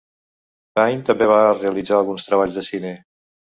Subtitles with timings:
[0.79, 2.97] Payn també va realitzar alguns treballs de cine.